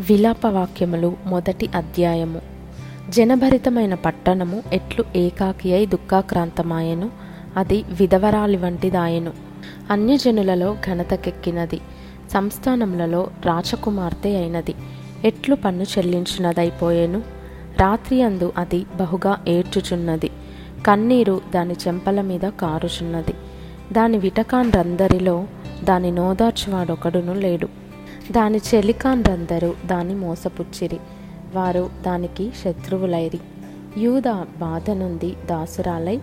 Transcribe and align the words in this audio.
విలాపవాక్యములు 0.00 1.16
మొదటి 1.26 1.68
అధ్యాయము. 1.74 2.40
జనభరితమైన 3.08 3.94
పట్టణము 3.94 4.62
ఎట్లు 4.72 5.04
ఏకాకి 5.16 5.74
అయి 5.74 5.86
దుఃఖాక్రాంతమాయెను 5.86 7.10
అది 7.56 7.84
విధవరాలి 8.00 8.56
వంటిదాయెను. 8.56 9.32
అన్యజనులలో 9.90 10.76
ఘనతకెక్కినది 10.86 11.80
సంస్థానములలో 12.32 13.30
రాచకుమార్తె 13.46 14.36
అయినది. 14.36 14.74
ఎట్లు 15.24 15.54
పన్ను 15.54 15.82
చెల్లించినదైపోయేను 15.82 17.22
రాత్రి 17.80 18.22
అందు 18.22 18.52
అది 18.56 18.86
బహుగా 18.96 19.38
ఏడ్చుచున్నది. 19.48 20.30
కన్నీరు 20.86 21.40
దాని 21.54 21.74
చెంపల 21.88 22.20
మీద 22.20 22.40
కారుచున్నది. 22.40 23.34
దాని 23.92 24.18
విటకాండ్రందరిలో 24.18 25.46
దాని 25.84 26.10
నోదార్చువాడొకడును 26.10 27.34
లేడు. 27.34 27.85
దాని 28.32 28.60
చెలికాన్రందరూ 28.74 29.74
దాని 29.86 30.14
మోసపుచ్చిరి. 30.14 30.98
వారు 31.54 31.90
దానికి 32.06 32.52
శత్రువులైరి. 32.64 33.40
యూద 33.96 34.22
బాధ 34.58 34.90
నుండి 34.90 35.36
దాసురాలై 35.50 36.20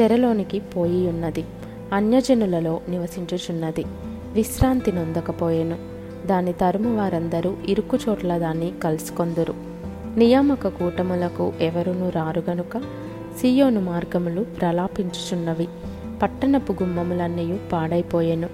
చెరలోనికి 0.00 0.60
పోయి 0.60 1.08
ఉన్నది 1.08 1.44
అన్యజనులలో 1.92 2.80
నివసించుచున్నది. 2.88 3.84
విశ్రాంతి 4.32 4.92
నొందకపోయెను. 4.92 5.78
దాని 6.26 6.52
తరుము 6.52 6.96
వారందరూ 6.96 7.56
ఇరుకు 7.68 7.98
చోట్ల 8.08 8.38
దాన్ని 8.38 8.72
కలుసుకొందురు. 8.82 9.54
నియామక 10.16 10.68
కూటములకు 10.68 11.52
ఎవరునూ 11.60 12.08
రారు 12.08 12.42
గనుక 12.50 12.78
సియోను 13.40 13.80
మార్గములు 13.80 14.44
ప్రలాపించుచున్నవి. 14.44 15.68
పట్టణపు 16.22 16.72
గుమ్మములన్నయూ 16.72 17.56
పాడైపోయెను. 17.72 18.48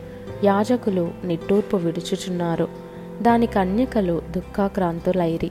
యాజకులు 0.45 1.11
నిట్టూర్పు 1.25 1.77
విడుచుచున్నారు. 1.77 2.80
దాని 3.23 3.47
కన్యకలు 3.47 4.23
దుఃఖాక్రాంతులైరి. 4.31 5.51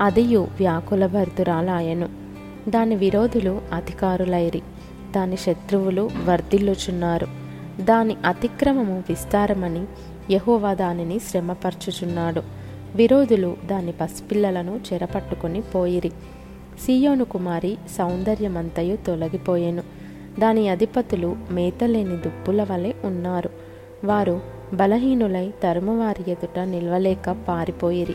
అదియు 0.00 0.40
వ్యాకులభరితురాలాయను 0.40 2.08
దాని 2.68 2.94
విరోధులు 2.94 3.62
అధికారులైరి. 3.72 4.62
దాని 5.10 5.36
శత్రువులు 5.36 6.10
వర్ధిల్లుచున్నారు. 6.24 7.26
దాని 7.80 8.16
అతిక్రమము 8.24 9.02
విస్తారమని 9.08 9.84
యహోవా 10.30 10.74
దానిని 10.74 11.18
శ్రమపరచుచున్నాడు. 11.18 12.42
విరోధులు 12.94 13.56
దాని 13.66 13.92
పసిపిల్లలను 13.92 14.80
చెరపట్టుకుని 14.92 15.60
పోయిరి. 15.60 16.08
సియోను 16.86 17.24
కుమారి 17.24 17.78
సౌందర్యమంతయు 17.98 18.96
తొలగిపోయెను. 18.96 19.82
దాని 20.38 20.68
అధిపతులు 20.68 21.36
మేతలేని 21.50 22.16
దుప్పుల 22.16 22.66
వలె 22.70 22.92
ఉన్నారు. 23.04 23.50
వారు 24.04 24.59
బలహీనులై 24.74 25.52
తరుమువారి 25.62 26.30
ఎదుట 26.30 26.58
నిల్వలేక 26.58 27.36
పారిపోయిరి. 27.48 28.14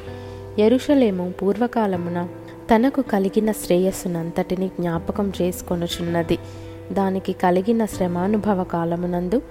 ఎరుషలేము 0.59 1.33
పూర్వకాలమున 1.41 2.27
తనకు 2.75 3.01
కలిగిన 3.01 3.51
శ్రేయస్సునంతటిని 3.51 4.67
జ్ఞాపకం 4.67 5.33
చేసుకొనుచున్నది. 5.41 6.37
దానికి 6.91 7.33
కలిగిన 7.33 7.85
శ్రమానుభవ 7.85 8.63
కాలమునందు 8.63 9.41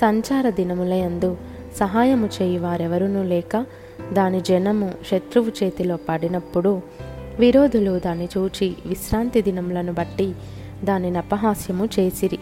సంచార 0.00 0.50
దినములయందు 0.50 1.36
సహాయము 1.76 2.28
చేయి 2.42 2.58
వారెవరునూ 2.58 3.22
లేక 3.22 3.66
దాని 4.12 4.40
జనము 4.40 4.90
శత్రువు 5.10 5.64
చేతిలో 5.64 5.98
పడినప్పుడు 6.08 6.80
విరోధులు 7.38 7.98
దాన్ని 7.98 8.28
చూచి 8.38 8.74
విశ్రాంతి 8.86 9.42
దినములను 9.42 9.92
బట్టి 9.92 10.34
దానిని 10.84 11.18
అపహాస్యము 11.18 11.88
చేసిరి. 11.98 12.38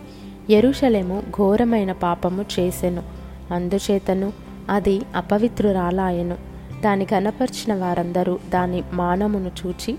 ఎరుషలేము 0.51 1.23
ఘోరమైన 1.37 1.93
పాపము 1.93 2.45
చేసెను. 2.59 3.18
అందుచేతను 3.51 4.33
అది 4.71 5.01
అపవిత్రురాలాయను. 5.17 6.37
దాని 6.85 7.05
కనపరిచిన 7.05 7.75
వారందరూ 7.75 8.39
దాని 8.49 8.83
మానమును 8.93 9.51
చూచి 9.67 9.97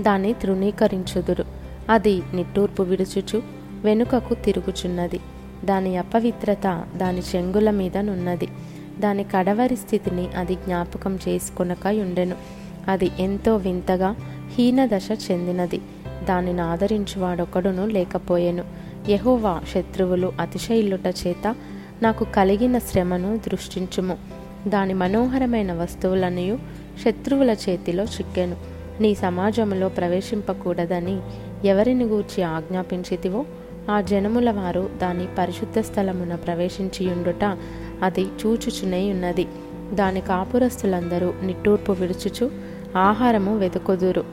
దాన్ని 0.00 0.32
తృణీకరించుదురు. 0.32 1.44
అది 1.90 2.22
నిట్టూర్పు 2.34 2.82
విడుచుచు 2.82 3.42
వెనుకకు 3.84 4.34
తిరుగుచున్నది. 4.34 5.20
దాని 5.64 5.96
అపవిత్రత 5.96 6.84
దాని 6.96 7.22
చెంగుల 7.36 7.70
మీద 7.70 7.96
నున్నది. 7.96 8.48
దాని 8.98 9.24
కడవరి 9.24 9.76
స్థితిని 9.76 10.28
అది 10.28 10.54
జ్ఞాపకం 10.54 11.18
చేసుకొనక 11.28 11.86
ఉండెను 11.86 12.36
అది 12.88 13.10
ఎంతో 13.18 13.56
వింతగా 13.56 14.16
హీనదశ 14.54 15.08
చెందినది. 15.30 15.80
దానిని 16.28 16.60
ఆదరించువాడొకడును 16.60 17.86
లేకపోయెను. 17.86 18.64
యహోవా 19.08 19.60
శత్రువులు 19.74 20.32
అతిశయిల్లుట 20.40 21.14
చేత 21.26 21.54
నాకు 22.02 22.26
కలిగిన 22.34 22.78
శ్రమను 22.78 23.36
దృష్టించుము. 23.36 24.16
దాని 24.68 24.94
మనోహరమైన 24.94 25.72
వస్తువులనియు 25.72 26.58
శత్రువుల 27.04 27.50
చేతిలో 27.50 28.04
చిక్కెను. 28.04 28.56
నీ 29.00 29.14
సమాజములో 29.14 29.88
ప్రవేశింపకూడదని 29.88 31.20
ఎవరిని 31.64 32.04
గూర్చి 32.04 32.42
ఆజ్ఞాపించితివో 32.42 33.44
ఆ 33.90 34.00
జనముల 34.00 34.50
వారు 34.50 34.90
దాని 35.02 35.28
పరిశుద్ధ 35.38 35.78
స్థలమున 35.78 36.34
ప్రవేశించియుండుట 36.34 37.56
అది 38.02 38.22
చూచుచునే 38.22 39.10
ఉన్నది 39.10 39.46
దాని 39.94 40.20
కాపురస్తులందరూ 40.20 41.34
నిట్టూర్పు 41.42 41.92
విడుచుచు 41.92 42.50
ఆహారము 42.96 43.58
వెతుకుదురు. 43.58 44.24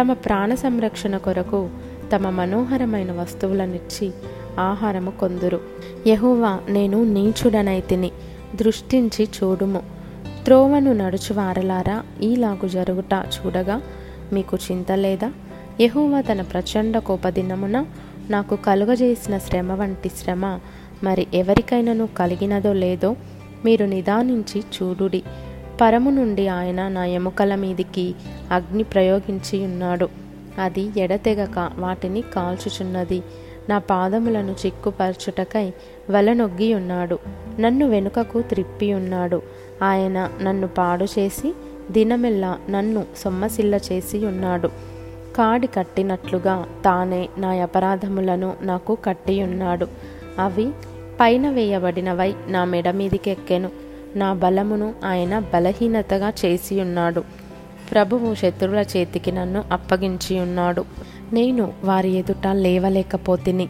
తమ 0.00 0.12
ప్రాణ 0.12 0.54
సంరక్షణ 0.54 1.16
కొరకు 1.16 1.70
తమ 2.14 2.30
మనోహరమైన 2.30 3.12
వస్తువులనిచ్చి 3.12 4.12
ఆహారము 4.58 5.10
కొందురు. 5.10 5.60
యహువా 6.06 6.60
నేను 6.68 7.04
నీచుడనైతిని 7.04 8.10
దృష్టించి 8.54 9.24
చూడుము. 9.24 9.82
త్రోవను 10.44 10.92
నడుచువారలారా 10.92 12.02
ఈలాగు 12.22 12.68
జరుగుట 12.68 13.14
చూడగా 13.14 13.82
మీకు 14.32 14.58
చింత 14.70 14.92
లేదా? 14.92 15.32
యహోవా 15.80 16.20
తన 16.20 16.42
ప్రచండ 16.42 16.98
కోపదినమున 16.98 17.86
నాకు 18.30 18.56
కలుగజేసిన 18.56 19.38
శ్రమ 19.38 19.72
వంటి 19.72 20.08
శ్రమ 20.08 20.58
మరి 21.04 21.26
ఎవరికైనాను 21.34 22.08
కలిగినదో 22.18 22.72
లేదో 22.72 23.16
మీరు 23.64 23.84
నిదానించి 23.84 24.60
చూడుడి. 24.60 25.22
పరము 25.80 26.10
నుండి 26.10 26.48
ఆయన 26.48 26.88
నా 26.88 27.04
ఎముకల 27.04 27.54
మీదికి 27.54 28.14
అగ్ని 28.50 28.82
ప్రయోగించి 28.82 29.64
ఉన్నాడు 29.64 30.08
అది 30.58 30.90
ఎడతెగక 30.96 31.70
వాటిని 31.78 32.20
కాల్చుచున్నది. 32.20 33.22
నా 33.68 33.78
పాదములను 33.78 34.56
చిక్కుపరచుటకై 34.66 35.72
వలనొగ్గి 36.10 36.74
ఉన్నాడు. 36.74 37.18
నన్ను 37.60 37.88
వెనుకకు 37.88 38.42
త్రిప్పి 38.42 38.94
ఉన్నాడు. 38.94 39.42
ఆయన 39.82 40.30
నన్ను 40.42 40.68
పాడు 40.68 41.04
చేసి 41.04 41.54
దినమెల్లా 41.90 42.58
నన్ను 42.70 43.04
సొమ్మసిల్ల 43.16 43.74
చేసి 43.74 44.26
ఉన్నాడు. 44.26 44.68
కాడి 45.36 45.66
కట్టినట్లుగా 45.66 46.66
తానే 46.84 47.28
నా 47.38 47.48
అపరాధములను 47.48 48.54
నాకు 48.62 48.94
కట్టి 48.94 49.42
ఉన్నాడు. 49.42 49.86
అవి 50.38 50.70
పైన 51.20 51.50
వేయబడినవై 51.50 52.34
నా 52.48 52.64
మెడ 52.64 52.90
మీదికి 52.90 53.30
ఎక్కెను 53.30 53.70
నా 54.16 54.32
బలమును 54.32 54.94
ఆయన 55.04 55.38
బలహీనతగా 55.38 56.32
చేసి 56.44 56.80
ఉన్నాడు. 56.80 57.24
ప్రభువు 57.92 58.34
శత్రువుల 58.34 58.78
చేతికి 58.78 59.32
నన్ను 59.32 59.64
అప్పగించి 59.72 60.40
ఉన్నాడు. 60.40 60.84
నేను 61.32 61.72
వారి 61.84 62.10
ఎదుట 62.10 62.46
లేవలేకపోతిని. 62.46 63.68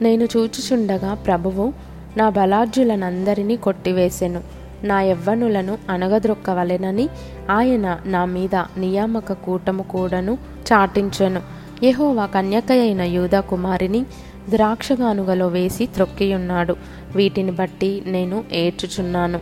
నేను 0.00 0.24
చూచుచుండగా 0.24 1.14
ప్రభువు 1.14 1.72
నా 2.16 2.28
బలార్జులనందరినీ 2.28 3.56
కొట్టివేసెను. 3.56 4.40
నా 4.84 5.02
యవ్వనులను 5.02 5.78
అనగద్రొక్కవలెనని 5.90 7.08
ఆయన 7.50 7.98
నా 8.06 8.24
మీద 8.24 8.54
నియామక 8.54 9.32
కూటము 9.32 9.82
కూడాను 9.82 10.38
చాటించెను. 10.72 11.40
యహోవా 11.82 12.26
కన్యకయైన 12.26 13.02
యూదా 13.02 13.40
కుమారిని 13.40 14.06
ద్రాక్షగానుగలో 14.50 15.48
వేసి 15.48 15.86
త్రొక్కియున్నాడు. 15.86 16.76
వీటిని 17.16 17.50
బట్టి 17.50 18.02
నేను 18.06 18.44
ఏడ్చుచున్నాను. 18.52 19.40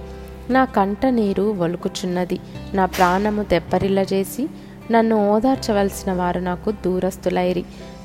నా 0.50 0.65
కంట 0.65 1.06
నీరు 1.06 1.56
ఒలుకుచున్నది 1.59 2.38
నా 2.75 2.87
ప్రాణము 2.87 3.43
తెప్పరిల్లజేసి 3.43 4.49
నన్ను 4.93 5.31
ఓదార్చవలసిన 5.31 6.12
వారు 6.12 6.41
నాకు 6.41 6.71
దూరస్తులైరి 6.71 7.65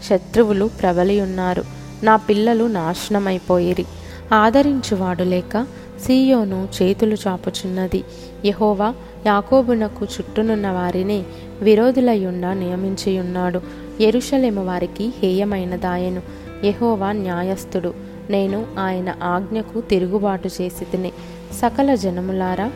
శత్రువులు 0.10 0.69
ప్రబలి 0.81 1.22
ఉన్నారు 1.22 1.63
నా 2.04 2.16
పిల్లలు 2.16 2.63
నాశనమైపోయిరి. 2.63 3.86
ఆదరించువాడు 4.33 5.24
లేక 5.24 5.68
సీయోను 6.06 6.68
చేతులు 6.81 7.18
చాపుచున్నది. 7.28 8.04
యహోవా 8.45 8.94
యాకోబునకు 9.25 10.06
చుట్టూనున్న 10.06 10.69
వారిని 10.69 11.24
విరోధులయ్యుండా 11.62 12.54
నియమించియున్నాడు. 12.54 13.62
ఎరుషలేము 14.01 14.66
వారికి 14.66 15.13
హేయమైనదాయను. 15.19 16.22
యహోవా 16.66 17.12
న్యాయస్థుడు. 17.12 17.94
నేను 18.30 18.66
ఆయన 18.80 19.16
ఆజ్ఞకు 19.24 19.81
తిరుగుబాటు 19.81 20.48
చేసి 20.48 20.86
తిని 20.86 21.12
సకల 21.54 21.95
జనములారా 21.95 22.72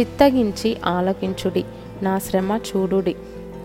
చిత్తగించి 0.00 0.76
ఆలకించుడి. 0.84 1.64
నా 2.02 2.18
శ్రమ 2.18 2.60
చూడుడి. 2.76 3.16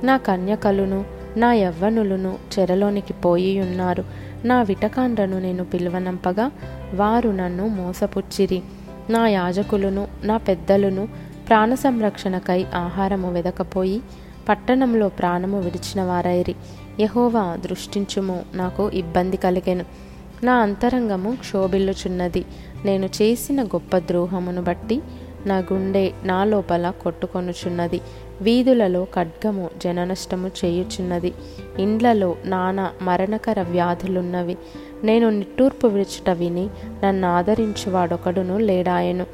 నా 0.03 0.17
కన్యకలును 0.17 1.05
నా 1.37 1.53
యవ్వనులను 1.53 2.37
చెరలోనికి 2.59 3.13
పోయి 3.13 3.61
ఉన్నారు 3.61 4.03
నా 4.45 4.61
విటకాండ్రను 4.61 5.39
నేను 5.39 5.63
పిలువనంపగా 5.63 6.51
వారు 6.95 7.29
నన్ను 7.29 7.67
మోసపుచ్చిరి. 7.67 8.61
నా 9.09 9.27
యాజకులను 9.27 10.07
నా 10.23 10.37
పెద్దలను 10.37 11.07
ప్రాణ 11.47 11.73
సంరక్షణకై 11.73 12.65
ఆహారము 12.75 13.31
వెదకపోయి 13.31 14.01
పట్టణంలో 14.49 15.09
ప్రాణము 15.09 15.59
విడిచిన 15.59 16.03
వారైరి 16.03 16.55
యహోవా 16.99 17.55
దృష్టించుము 17.55 18.43
నాకు 18.53 18.89
ఇబ్బంది 18.89 19.37
కలిగెను. 19.37 19.85
నా 20.43 20.53
అంతరంగము 20.53 21.35
క్షోభిల్లుచున్నది. 21.35 22.45
నేను 22.85 23.05
చేసిన 23.05 23.63
గొప్ప 23.63 23.97
ద్రోహమును 23.97 24.61
బట్టి 24.61 25.01
నా 25.45 25.57
గుండె 25.57 26.11
నా 26.23 26.43
లోపల 26.43 26.93
కొట్టుకొనుచున్నది. 27.03 28.01
వీధులలో 28.41 29.07
ఖడ్గము 29.15 29.69
జననష్టము 29.83 30.51
చేయుచున్నది. 30.65 31.33
ఇండ్లలో 31.79 32.35
నానా 32.45 32.91
మరణకర 33.01 33.61
వ్యాధులున్నవి. 33.61 34.57
నేను 35.03 35.29
నిట్టూర్పు 35.29 35.87
విడుచుట 35.87 36.29
విని 36.29 36.69
నన్ను 37.03 37.27
ఆదరించువాడొకడును 37.27 38.57
లేడాయను. 38.57 39.25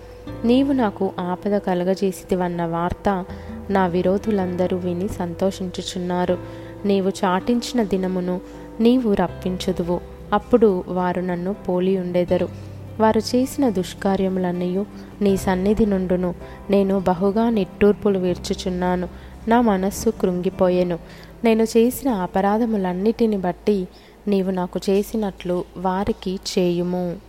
నీవు 0.45 0.73
నాకు 0.73 1.11
ఆపద 1.19 1.57
కలగజేసితివన్న 1.57 2.65
వార్త 2.65 3.25
నా 3.69 3.87
విరోధులందరూ 3.87 4.77
విని 4.77 5.07
సంతోషించుచున్నారు. 5.07 6.37
నీవు 6.85 7.09
చాటించిన 7.09 7.83
దినమును 7.83 8.41
నీవు 8.79 9.13
రప్పించుదువు. 9.13 9.99
అప్పుడు 10.33 10.83
వారు 10.87 11.21
నన్ను 11.21 11.53
పోలి 11.53 11.97
ఉండెదరు 11.97 12.68
వారు 12.99 13.19
చేసిన 13.19 13.69
దుష్కార్యములన్నీ 13.69 14.85
నీ 15.21 15.37
సన్నిధి 15.37 15.85
నుండును. 15.85 16.35
నేను 16.69 16.99
బహుగా 16.99 17.49
నిట్టూర్పులు 17.49 18.19
వీర్చుచున్నాను. 18.19 19.09
నా 19.47 19.61
మనస్సు 19.61 20.09
కృంగిపోయెను. 20.09 20.99
నేను 21.43 21.63
చేసిన 21.63 22.09
అపరాధములన్నిటిని 22.09 23.37
బట్టి 23.37 23.87
నీవు 24.27 24.51
నాకు 24.51 24.79
చేసినట్లు 24.89 25.63
వారికి 25.77 26.39
చేయుము. 26.57 27.28